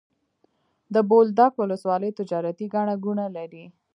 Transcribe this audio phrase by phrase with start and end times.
[0.93, 3.65] د بولدک ولسوالي تجارتي ګڼه ګوڼه لري.